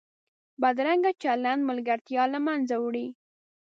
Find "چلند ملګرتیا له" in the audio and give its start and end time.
1.21-2.39